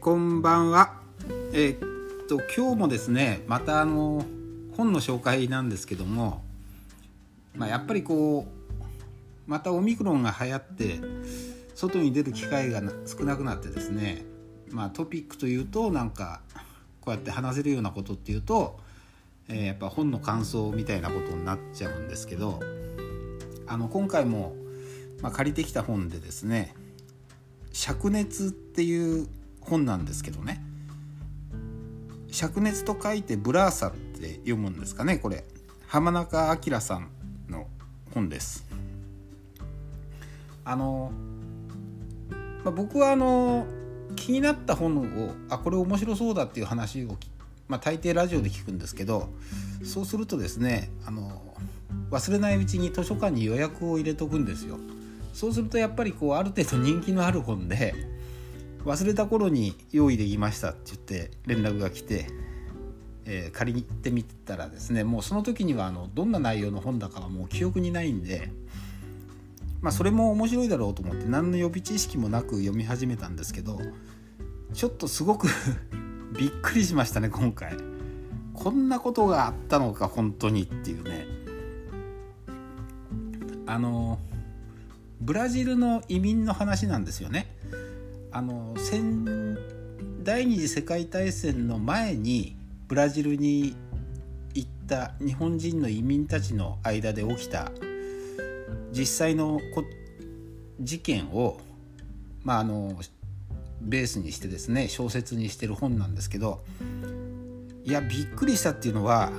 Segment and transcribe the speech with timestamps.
[0.00, 0.94] こんばんは。
[1.52, 4.24] えーっと今日もですねまたあの
[4.74, 6.42] 本の紹介なんですけども、
[7.54, 8.80] まあ、やっぱりこう
[9.46, 11.00] またオミクロンが流行って
[11.74, 14.24] 外に出る機会が少なくなってですね、
[14.70, 16.40] まあ、トピックというとなんか
[17.02, 18.80] こうやって話せるようなことっていうと、
[19.50, 22.58] えーやっぱ本の感想みたいなことになっちゃうんですけど
[23.66, 24.54] あの今回も、
[25.20, 26.74] まあ、借りてきた本でですね
[27.74, 29.28] 「灼熱」っていう
[29.60, 30.62] 本なんですけどね。
[32.28, 35.44] 灼熱と書いてブラーサって読むんですかねこれ。
[35.86, 37.08] 浜中明さん
[37.48, 37.66] の
[38.14, 38.64] 本です。
[40.64, 41.10] あの、
[42.64, 43.66] まあ、僕はあの
[44.16, 47.16] 気になった本をあこれ面白そうだっていう話を、
[47.68, 49.28] まあ、大抵ラジオで聞くんですけど
[49.84, 51.42] そうするとですねあの
[52.10, 54.78] 忘れないうちに図書館に予約を入れとくんですよ。
[55.32, 57.94] そうするとやっぱりこうある程度人気のある本で
[58.84, 62.26] 忘れた頃に用意できましたって言って連絡が来て、
[63.26, 68.50] えー借りに行ってみたらですねもうその時にはあのどんな内容の本だかはもう記憶にないんで
[69.82, 73.78] まあそれも面白いだろうと思って何の予備知識もなく読み始めたんですけど
[74.72, 75.48] ちょっとすごく
[76.38, 77.76] びっくりしましたね今回。
[78.54, 81.26] こんなことがあったのか本当にっていうね。
[83.66, 84.18] あの
[85.20, 87.56] ブラジルの移民の話なんですよね。
[88.32, 89.58] あの戦
[90.22, 93.74] 第二次世界大戦の前にブラジルに
[94.54, 97.72] 行った日本人の移民たちの間で起きた
[98.92, 99.84] 実際のこ
[100.80, 101.58] 事件を、
[102.44, 103.00] まあ、あの
[103.80, 106.62] ベースにしてですね小説にしてる本なんですけど
[107.84, 109.32] いやびっくりしたっていうのは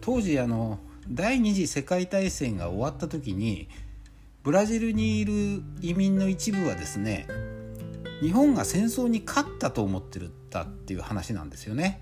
[0.00, 3.68] 当時あの第二次世界大戦が終わった時に
[4.44, 7.26] ブラジルにいる移民の一部はですね
[8.20, 12.00] 日本が戦争に勝ったと思ってるったっていう話なんですよね。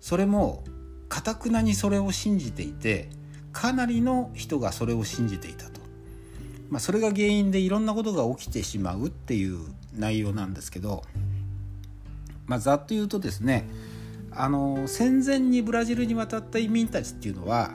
[0.00, 0.64] それも
[1.08, 3.08] かたくなにそれを信じていて
[3.52, 5.80] かなりの人がそれを信じていたと、
[6.68, 9.60] まあ、それが原因でいろんなことが起きてしまうっていう
[9.96, 11.04] 内容なんですけど、
[12.46, 13.68] まあ、ざっと言うとですね
[14.32, 17.70] あの戦前にブラジルに渡った移民たちっていうのは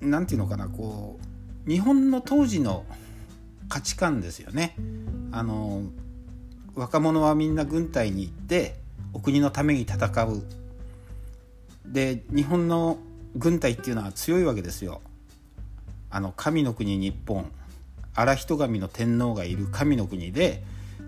[0.00, 1.18] 何て言うのかなこ
[1.66, 2.84] う日本の当時の
[3.68, 4.74] 価値観ですよね。
[5.32, 5.82] あの
[6.74, 8.76] 若者はみんな軍隊に行って
[9.12, 10.42] お国のために戦う。
[11.86, 12.98] で日本の
[13.36, 15.00] 軍隊っていうのは強いわけですよ。
[16.10, 17.50] あの神の国日本
[18.14, 20.64] 荒人神の天皇がいる神の国で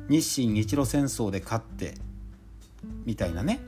[0.08, 1.94] 日清日露戦争で勝って
[3.04, 3.60] みたいなね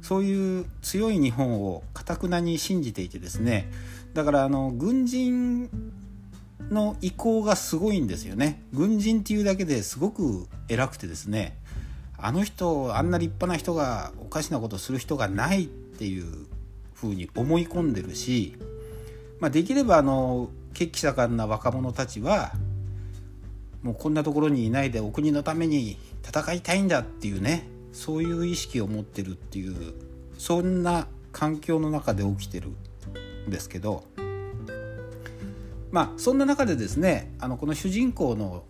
[0.00, 3.70] そういう強い日本をかたくなに信じていてですね
[4.14, 5.68] だからあの軍人
[6.72, 8.62] の意向がすごいんですよね。
[8.72, 11.56] 軍人っていうだけですごく偉くてですね
[12.18, 16.46] あの人あんな立派な人がおかしなことする人がないっていう
[16.94, 18.56] ふうに思い込んでるし、
[19.40, 22.52] まあ、できればあの血気盛んな若者たちは
[23.82, 29.94] もうこんなところにいないでお国のために戦いたいんだっていうねそういう意識を持ってるっていう
[30.38, 32.68] そんな環境の中で起きてる
[33.48, 34.04] んですけど
[35.92, 38.64] まあそんな中でですねあのこの主人公の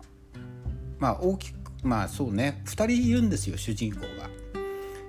[0.99, 4.29] まあ大きくまあそうね2人いるんですよ主人公が。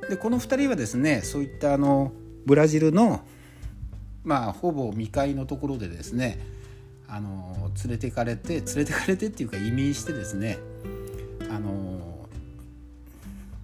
[0.09, 2.13] でこの2人はですねそういったあの
[2.47, 3.25] ブラジルの
[4.23, 6.39] まあほぼ未開のところでですね
[7.09, 10.59] あの連れてかれて連れてかれてっていうか移民してですね
[11.51, 12.29] あの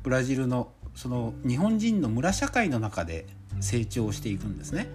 [0.03, 3.27] ブラジルのその日本人の村社会の中で
[3.61, 4.89] 成長していくんですね。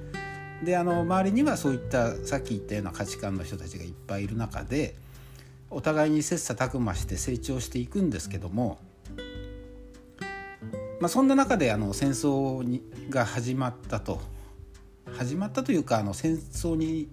[0.66, 4.96] であの周りにはそういったさっき言ったような価値観の人たちがいっぱいいる中で
[5.70, 8.80] お互いに切磋琢磨して成長していくんですけども、
[11.00, 14.20] まあ、そんな中であの戦争にが始まったと。
[15.18, 17.08] 始まったというかあの戦争に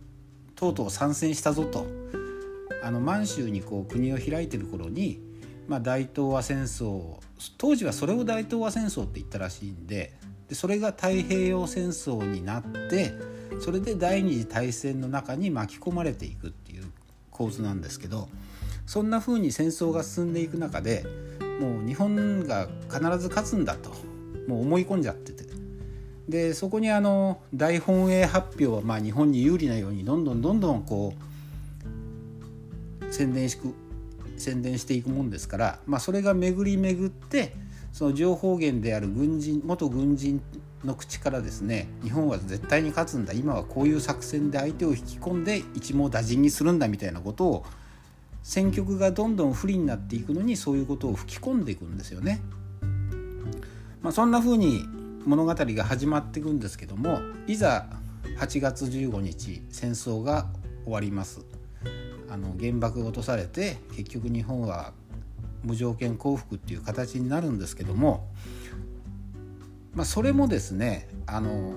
[0.57, 1.87] とうとう参戦したぞと。
[2.83, 5.21] あの満州にこう国を開いてる頃に、
[5.69, 7.19] まあ、大東亜戦争
[7.57, 10.13] 当時はそれを大東亜戦争って言ったらしいんで
[10.49, 13.13] でそれが太平洋戦争になって
[13.61, 16.85] それで第二次大戦の中に巻き込まれていくっていう
[17.31, 18.29] 構図なんですけど
[18.87, 21.05] そんな風に戦争が進んでいく中で
[21.61, 23.91] もう日本が必ず勝つんだと
[24.49, 25.53] もう思い込んじゃってて。
[26.29, 31.15] でそこにあの大本営発表はまあ日本に有利なようにどんどんどんどんこ
[33.01, 33.75] う宣伝しく
[34.37, 37.55] 宣伝していくもんですから、まあ、それが巡り巡って
[37.93, 40.41] その情報源である軍人元軍人
[40.85, 47.67] の口からですね日本は絶対に勝つんだ今はこういう作戦で相手を引き込んで一網打尽にするんだみたいなことを
[48.43, 52.41] 選曲がどんどん不利になっていくのにそういうことを吹き込んでいくんですよね。
[54.03, 54.85] まあ、そんな風に
[55.25, 57.87] 物語が始まっていくんですけどもいざ
[58.41, 60.49] 8月15日戦争が
[60.85, 61.41] 終わります。
[62.29, 64.93] あの原爆が落とされて結局日本は
[65.63, 68.27] 無条件降伏っていう形になるんですけども、
[69.95, 71.75] まあ、それもですねあの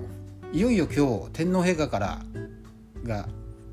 [0.52, 2.18] いよいよ今日天皇陛下から
[3.04, 3.28] が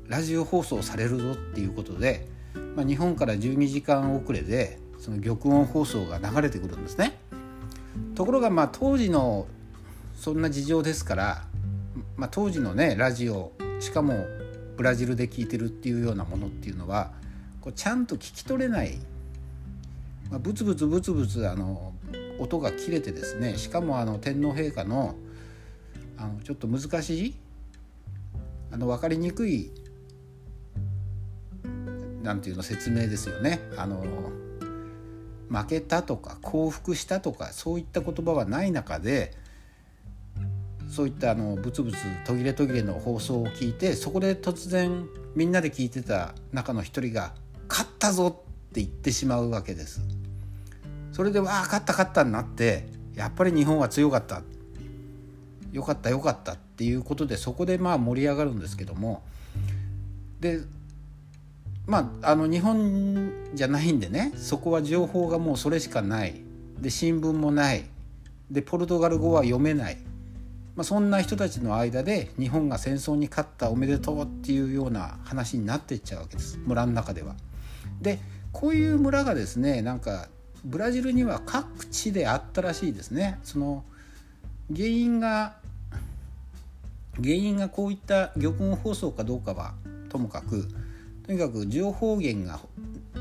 [0.06, 2.28] ラジオ放送されるぞっていうことで、
[2.76, 7.18] まあ、日本から12時間遅れでその玉音放送が流れてくるんですね。
[8.14, 9.46] ところがまあ当時の
[10.14, 11.44] そんな事情ですから、
[12.16, 14.26] まあ、当時のねラジオしかも
[14.76, 17.12] ブラジルで聞いてるっていうようなものっていうのは
[17.60, 18.98] こうちゃんと聞き取れない、
[20.30, 21.92] まあ、ブツブツブツブツあの
[22.38, 25.14] 音が切れてですねしかもあの天皇陛下の
[26.16, 27.34] あのちょっと難しい
[28.70, 29.70] あの分かりにくい
[32.22, 33.60] なんていうの説明ですよね。
[33.76, 34.02] あの
[35.50, 39.32] 負けたとか降伏したとかそういった言葉はない中で
[40.90, 47.34] そういったあのブツブツ途切れ途切れの放送を聞いてそこで突然みんなで聞いてた中の一人が
[47.68, 48.26] 「勝ったぞ!」
[48.70, 50.00] って言ってしまうわけです。
[51.14, 54.42] それで「わあ勝った勝った」になってやっぱり日本は強かった。
[55.70, 59.22] よかったよかったっていうことでそこでまあ盛り上がるんですけども。
[60.40, 60.60] で
[61.86, 66.34] まああの日本じゃないんでねそこは情報がもうそれしかない。
[66.80, 67.84] で新聞もない。
[68.50, 69.98] でポルトガル語は読めない、
[70.74, 76.58] まあ、そんな人たちの間で日本が戦争に勝ったおめでとうっていうような話になっていっちゃうわけです。
[76.66, 77.36] 村の中では。
[78.02, 78.18] で
[78.52, 80.28] こういう村がですねなんか
[80.64, 83.38] ブラジルには各地であったらしいですね。
[83.42, 83.84] その
[84.74, 85.56] 原因が
[87.16, 89.74] 原因がこういった玉音放送かどうかは
[90.08, 90.68] ともかく
[91.26, 92.60] とにかく情報源が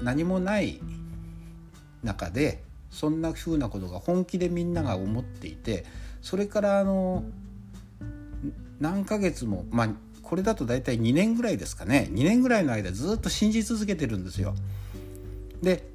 [0.04, 0.80] 何もない
[2.04, 5.86] 中でそんなふうなことが本気でみんなが思っていて
[6.22, 7.24] それからあの
[8.80, 9.90] 何ヶ月もまあ
[10.22, 14.56] これだと大体2年ぐらいですかね2年ぐらいの間ずっと信じ続けてるんですよ。
[15.62, 15.93] で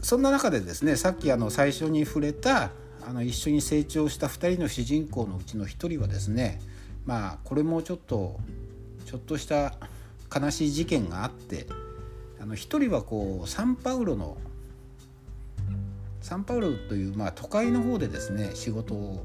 [0.00, 2.70] そんな中でですねさっきあの最初に触れた
[3.06, 6.60] あの一緒に成長した2人の主人公のうちの1人はですね
[7.04, 8.38] まあこれもちょっと
[9.06, 9.74] ちょっとした
[10.34, 11.66] 悲しい事件があって
[12.40, 14.36] あの一人はこうサンパウロの
[16.20, 19.24] サンパウロという、まあ、都会の方でですね仕事を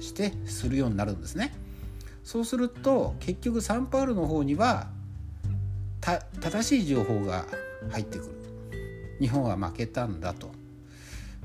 [0.00, 1.52] してするようになるんですね。
[2.22, 4.88] そうすると結局サンパウロの方には
[6.40, 7.44] 正しい情報が
[7.90, 8.43] 入ってくる
[9.20, 10.50] 日本は負けたんだと。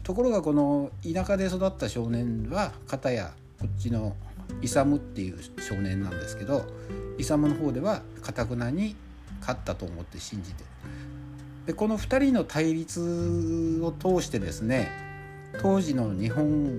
[0.03, 4.15] ところがこの田舎で育った少年は片やこっちの
[4.61, 6.65] イサムっていう少年なんですけど
[7.17, 8.95] イサムの方ではかたくなに
[9.41, 10.63] 勝ったと思って信じて。
[11.67, 14.89] でこの2人の対立を通してですね
[15.61, 16.71] 当時の日本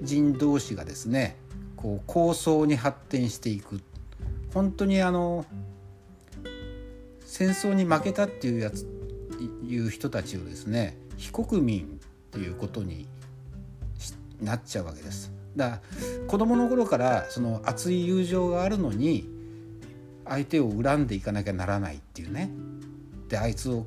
[0.00, 1.36] 人同士がですね
[1.76, 3.80] こう構想に発展していく。
[4.54, 5.46] 本当にあの
[7.26, 8.86] 戦争に負けたっていうやつ
[9.66, 13.06] いう人たちをですね非国民っていうことに
[14.40, 15.32] なっちゃうわけです。
[15.56, 15.80] だから
[16.26, 19.28] 子供の頃からその熱い友情があるのに
[20.24, 22.50] 相手を恨んでいかなきゃならないっていうね。
[23.28, 23.86] であいつを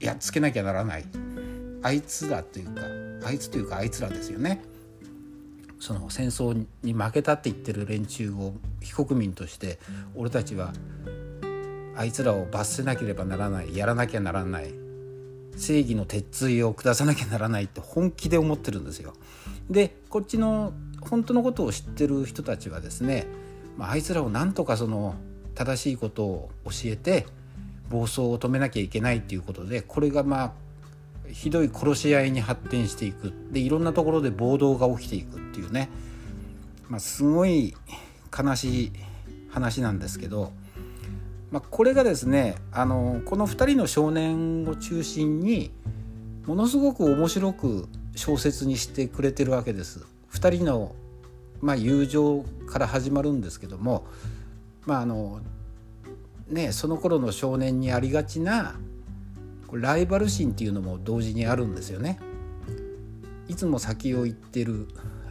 [0.00, 1.04] やっつけなきゃならない。
[1.82, 2.66] あいつらという
[3.20, 4.62] かあいつというかあいつらですよね。
[5.78, 9.78] その戦争に負けたって言ってる連中を非国民として
[10.14, 10.72] 俺たちは
[11.96, 14.83] あいつらを罰せなければならないやらなきゃならない。
[15.56, 19.14] 正義の鉄槌を下さなきゃならないって本気で思ってるんですよ。
[19.70, 23.26] でこっちの本当のことを知ってる人たちはですね、
[23.76, 25.14] まあ、あいつらをなんとかその
[25.54, 27.26] 正しいことを教えて
[27.90, 30.52] 暴走を止めなきゃいけないっていうことでこれがまあ
[31.30, 35.88] ひどい殺し合いに発展していくでいろんなところで暴動が起きていくっていうね、
[36.88, 37.74] まあ、すごい
[38.36, 38.92] 悲しい
[39.50, 40.52] 話なんですけど、
[41.50, 45.70] まあ、これがですねあのこの2人の少年を中心に
[46.46, 50.04] ものすごく面白く小説にしてくれてるわけです。
[50.32, 50.94] 2人の、
[51.60, 54.04] まあ、友情から始まるんですけども
[54.84, 55.40] まああの
[56.48, 58.74] ねその頃の少年にありがちな
[59.72, 62.18] ライバル心っていうのも同時にあるんですよね。
[63.48, 64.88] いつも先を行ってる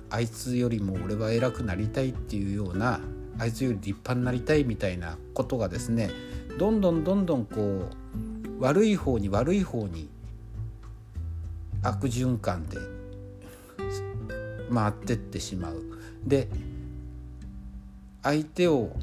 [0.10, 3.00] あいつよりも俺は偉くなりたいっていうような
[3.43, 6.09] あいつより立派になりたいみたいなことがですね
[6.57, 10.07] どんどんどんどんこう悪い方に悪い方に
[11.81, 12.77] 悪循環で
[14.73, 15.83] 回ってってしまう。
[16.25, 16.47] で
[18.21, 18.95] 相手を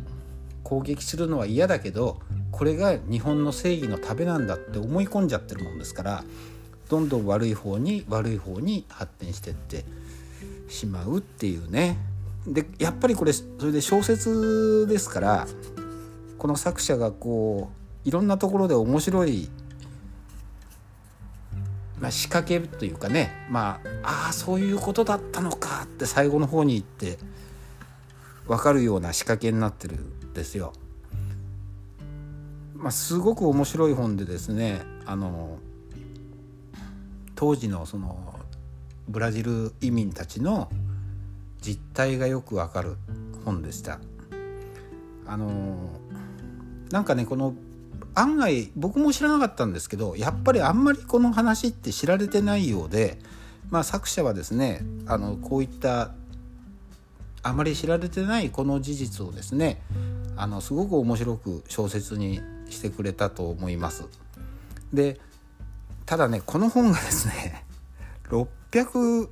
[0.64, 2.18] 攻撃するのは嫌だけど
[2.50, 6.25] これが日本の正義のためなんだって思い込んじゃってるもんですから
[6.88, 9.85] どんどん悪い方に悪い方に発展してって
[10.70, 11.99] しまうっていうね
[12.47, 15.47] でやっぱりこれそれで小説ですから
[16.38, 17.70] この作者がこ
[18.04, 19.50] ういろんなところで面白い、
[22.00, 27.18] まあ、仕掛けというかねまあああそういうことだったのかって最後の方に言って
[28.47, 30.73] 分かるような仕掛けになってるんですよ。
[32.75, 35.59] まあ、すごく面白い本でですねあの
[37.35, 38.40] 当時のその
[39.06, 40.70] ブラジル移民たちの
[41.61, 42.97] 実態がよくわかる
[43.45, 44.00] 本でした。
[45.26, 45.90] あの
[46.90, 47.55] なんかねこの
[48.14, 53.19] 案外僕も知らなかったんですけどやっぱりあんまりこの話って知られてないようで、
[53.71, 56.12] まあ、作者はですねあのこういった
[57.43, 59.81] あまり知られてないこの事実をですね
[60.37, 64.07] あのすごく面白く小説にしてくれたと思います。
[64.93, 65.21] で
[66.07, 67.64] ただねこの本がですね
[68.29, 69.29] 6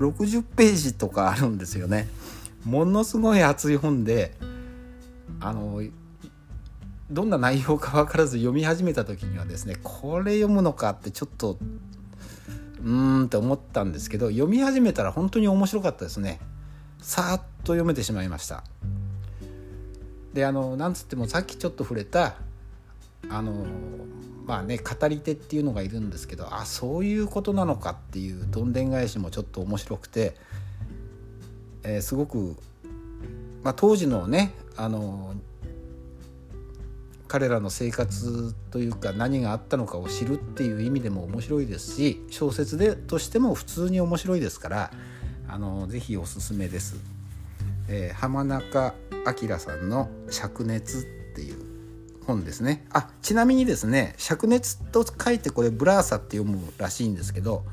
[0.00, 2.08] 60ページとかあるんですよね。
[2.64, 4.34] ものすごい厚い本で
[5.40, 5.82] あの
[7.10, 11.58] どんな内容か分からず読み始めた時にはですねこれ読むのかってちょっと
[12.82, 16.38] うーんって思ったんですけど読み始めたら本当に面白かったですね
[17.00, 18.62] さーっと読めてしまいました
[20.34, 22.36] であのなんつってもさっきちょっと触れた
[23.28, 23.66] あの
[24.46, 30.34] まあね語り手っていうのがいるんですけどあそういうことなのかっていうどんでん返しもちょっと面白くて、
[31.82, 32.56] えー、すごく、
[33.62, 35.34] まあ、当時のねあの
[37.28, 44.90] 彼らの生活というか何があったのかを知るっていう意味でも面白いですし小説でとしても普通に面白いですから
[45.46, 46.96] あのぜひおすすめです。
[47.88, 48.94] えー、浜中
[49.26, 51.06] 明さんの「灼熱」
[52.26, 52.86] 本ですね。
[52.90, 57.64] あちなみにですね灼熱と書いてこれブラーサって読むらしいんですけど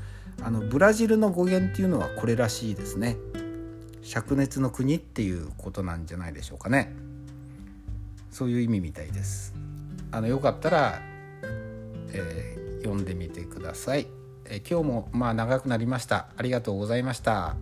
[0.42, 3.16] あのブラジルの語源っていうのはこれらしいですね。
[4.02, 6.94] 灼熱の国っていうことなんじゃないでしょうかね。
[8.30, 9.54] そういう意味みたいです。
[10.10, 11.02] あのよかったら、
[12.12, 14.06] えー、読んでみてください、
[14.46, 16.28] えー、今日もまあ長くなりました。
[16.36, 17.56] ありがとうございました。